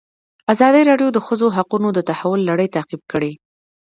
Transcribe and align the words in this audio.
ازادي 0.53 0.81
راډیو 0.89 1.09
د 1.13 1.15
د 1.15 1.19
ښځو 1.27 1.47
حقونه 1.55 1.87
د 1.93 1.99
تحول 2.09 2.41
لړۍ 2.49 2.67
تعقیب 2.75 3.01
کړې. 3.11 3.31